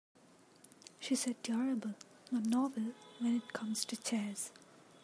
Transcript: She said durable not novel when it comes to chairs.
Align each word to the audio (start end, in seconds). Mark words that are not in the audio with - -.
She 0.99 1.13
said 1.13 1.39
durable 1.43 1.93
not 2.31 2.47
novel 2.47 2.93
when 3.19 3.35
it 3.35 3.53
comes 3.53 3.85
to 3.85 3.95
chairs. 3.95 4.51